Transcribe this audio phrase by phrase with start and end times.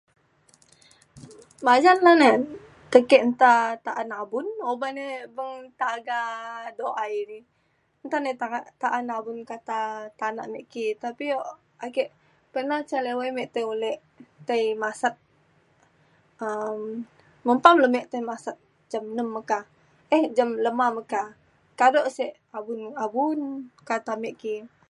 [1.65, 2.31] majan lan ne
[2.93, 3.51] tekik nta
[3.85, 6.19] ta'an abun oban e beng taga
[6.79, 7.15] doai
[8.05, 8.31] nta e
[8.81, 9.77] ta'an abun kata
[10.19, 12.03] tanak me ki tapi o- ake
[12.53, 13.99] pernah ca liwai me tei ulek
[14.47, 15.15] tei masat
[16.45, 16.81] um
[17.45, 18.57] mempam le me tai masat
[18.91, 19.59] jam nem meka
[20.15, 21.21] eh jam lema meka
[21.79, 23.39] kado sek abun abun
[23.89, 24.53] kata ame ki